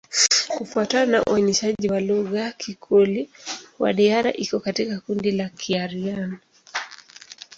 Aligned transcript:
Kufuatana 0.49 1.05
na 1.11 1.23
uainishaji 1.23 1.89
wa 1.89 1.99
lugha, 1.99 2.51
Kikoli-Wadiyara 2.57 4.33
iko 4.33 4.59
katika 4.59 4.99
kundi 4.99 5.31
la 5.31 5.49
Kiaryan. 5.49 6.37